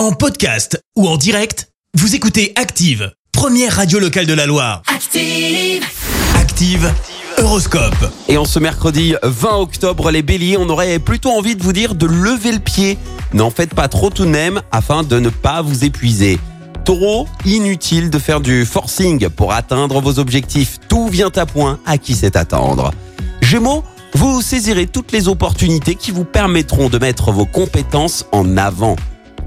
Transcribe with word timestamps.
En 0.00 0.12
podcast 0.12 0.82
ou 0.96 1.06
en 1.06 1.18
direct, 1.18 1.68
vous 1.92 2.14
écoutez 2.14 2.54
Active, 2.56 3.12
première 3.32 3.76
radio 3.76 3.98
locale 3.98 4.24
de 4.24 4.32
la 4.32 4.46
Loire. 4.46 4.80
Active. 4.86 5.84
Active, 6.36 6.90
Horoscope. 7.36 8.10
Et 8.26 8.38
en 8.38 8.46
ce 8.46 8.58
mercredi 8.58 9.14
20 9.22 9.56
octobre, 9.56 10.10
les 10.10 10.22
béliers, 10.22 10.56
on 10.56 10.70
aurait 10.70 11.00
plutôt 11.00 11.28
envie 11.28 11.54
de 11.54 11.62
vous 11.62 11.74
dire 11.74 11.94
de 11.94 12.06
lever 12.06 12.52
le 12.52 12.60
pied. 12.60 12.96
N'en 13.34 13.50
faites 13.50 13.74
pas 13.74 13.88
trop 13.88 14.08
tout 14.08 14.24
de 14.24 14.30
même 14.30 14.62
afin 14.72 15.02
de 15.02 15.18
ne 15.18 15.28
pas 15.28 15.60
vous 15.60 15.84
épuiser. 15.84 16.38
Taureau, 16.86 17.28
inutile 17.44 18.08
de 18.08 18.18
faire 18.18 18.40
du 18.40 18.64
forcing 18.64 19.28
pour 19.28 19.52
atteindre 19.52 20.00
vos 20.00 20.18
objectifs. 20.18 20.78
Tout 20.88 21.08
vient 21.08 21.32
à 21.36 21.44
point 21.44 21.78
à 21.84 21.98
qui 21.98 22.14
sait 22.14 22.38
attendre. 22.38 22.90
Gémeaux, 23.42 23.84
vous 24.14 24.40
saisirez 24.40 24.86
toutes 24.86 25.12
les 25.12 25.28
opportunités 25.28 25.94
qui 25.94 26.10
vous 26.10 26.24
permettront 26.24 26.88
de 26.88 26.96
mettre 26.96 27.32
vos 27.32 27.44
compétences 27.44 28.24
en 28.32 28.56
avant. 28.56 28.96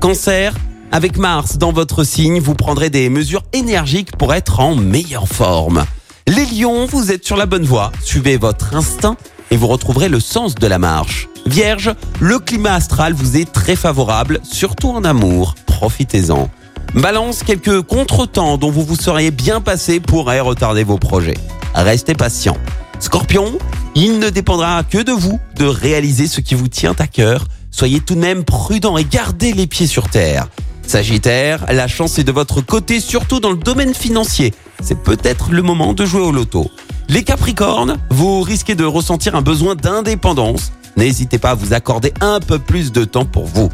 Cancer, 0.04 0.54
avec 0.92 1.16
Mars 1.16 1.58
dans 1.58 1.72
votre 1.72 2.04
signe, 2.04 2.42
vous 2.42 2.56
prendrez 2.56 2.89
des 2.89 3.10
mesures 3.10 3.44
énergiques 3.54 4.18
pour 4.18 4.34
être 4.34 4.60
en 4.60 4.75
meilleure 4.75 5.30
forme. 5.30 5.86
Les 6.28 6.46
lions, 6.46 6.86
vous 6.86 7.14
êtes 7.14 7.24
sur 7.25 7.38
la 7.38 7.46
bonne 7.46 7.64
voie. 7.64 7.89
Suivez 8.02 8.36
votre 8.36 8.75
instinct 8.75 9.16
et 9.50 9.56
vous 9.56 9.68
retrouverez 9.68 10.10
le 10.10 10.20
sens 10.20 10.56
de 10.56 10.68
la 10.68 10.78
marche. 10.78 11.30
Vierge, 11.46 11.96
le 12.20 12.39
climat 12.39 12.74
astral 12.74 13.14
vous 13.14 13.38
est 13.38 13.50
très 13.50 13.78
favorable, 13.78 14.42
surtout 14.44 14.89
en 14.89 15.06
amour. 15.06 15.56
Profitez-en. 15.68 16.50
Balance, 16.96 17.42
quelques 17.42 17.82
contretemps 17.83 18.58
dont 18.58 18.72
vous 18.72 18.83
vous 18.83 18.97
seriez 18.97 19.32
bien 19.32 19.61
passé 19.61 20.02
pourraient 20.02 20.42
retarder 20.42 20.83
vos 20.83 20.97
projets. 20.97 21.38
Restez 21.75 22.14
patient. 22.14 22.58
Scorpion, 23.00 23.58
il 23.96 24.20
ne 24.20 24.30
dépendra 24.30 24.83
que 24.83 24.97
de 24.97 25.14
vous 25.14 25.39
de 25.56 25.64
réaliser 25.64 26.28
ce 26.28 26.42
qui 26.42 26.56
vous 26.56 26.68
tient 26.68 26.96
à 27.00 27.08
cœur. 27.08 27.46
Soyez 27.73 28.01
tout 28.01 28.13
de 28.13 28.19
même 28.19 28.43
prudent 28.43 28.97
et 28.97 29.04
gardez 29.04 29.51
les 29.51 29.65
pieds 29.65 29.87
sur 29.87 30.07
terre. 30.07 30.47
Sagittaire, 30.86 31.65
la 31.71 31.87
chance 31.87 32.19
est 32.19 32.23
de 32.23 32.31
votre 32.31 32.61
côté, 32.61 32.99
surtout 32.99 33.39
dans 33.39 33.49
le 33.49 33.58
domaine 33.58 33.95
financier. 33.95 34.53
C'est 34.81 35.02
peut-être 35.02 35.52
le 35.52 35.63
moment 35.63 35.93
de 35.93 36.05
jouer 36.05 36.21
au 36.21 36.31
loto. 36.31 36.69
Les 37.09 37.23
Capricornes, 37.23 37.97
vous 38.11 38.41
risquez 38.41 38.75
de 38.75 38.85
ressentir 38.85 39.33
un 39.33 39.41
besoin 39.41 39.73
d'indépendance. 39.73 40.71
N'hésitez 40.97 41.39
pas 41.39 41.52
à 41.52 41.55
vous 41.55 41.73
accorder 41.73 42.13
un 42.21 42.39
peu 42.39 42.59
plus 42.59 42.91
de 42.91 43.05
temps 43.05 43.25
pour 43.25 43.47
vous. 43.47 43.71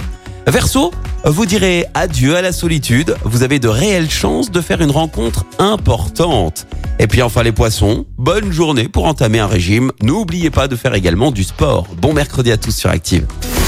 Verseau, 0.47 0.91
vous 1.25 1.45
direz 1.45 1.85
adieu 1.93 2.37
à 2.37 2.41
la 2.41 2.53
solitude. 2.53 3.17
Vous 3.25 3.43
avez 3.43 3.59
de 3.59 3.67
réelles 3.67 4.09
chances 4.09 4.49
de 4.49 4.61
faire 4.61 4.79
une 4.79 4.91
rencontre 4.91 5.45
importante. 5.59 6.67
Et 6.99 7.07
puis 7.07 7.21
enfin 7.21 7.43
les 7.43 7.51
poissons, 7.51 8.05
bonne 8.17 8.51
journée 8.53 8.87
pour 8.87 9.05
entamer 9.05 9.39
un 9.39 9.47
régime. 9.47 9.91
N'oubliez 10.01 10.51
pas 10.51 10.69
de 10.69 10.77
faire 10.77 10.93
également 10.93 11.31
du 11.31 11.43
sport. 11.43 11.85
Bon 12.01 12.13
mercredi 12.13 12.49
à 12.49 12.57
tous 12.57 12.75
sur 12.75 12.89
Active. 12.89 13.27